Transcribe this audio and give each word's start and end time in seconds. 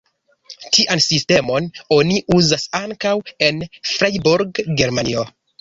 Tian 0.77 1.01
sistemon 1.07 1.67
oni 1.99 2.17
uzas 2.37 2.67
ankaŭ 2.81 3.15
en 3.49 3.63
Freiburg, 3.93 4.67
Germanio. 4.83 5.33